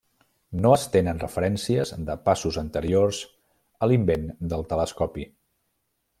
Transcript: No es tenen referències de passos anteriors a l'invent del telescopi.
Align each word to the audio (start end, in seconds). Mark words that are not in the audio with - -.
No 0.61 0.69
es 0.77 0.85
tenen 0.95 1.19
referències 1.23 1.91
de 2.07 2.15
passos 2.29 2.57
anteriors 2.63 3.21
a 3.87 3.91
l'invent 3.93 4.27
del 4.55 4.67
telescopi. 4.73 5.29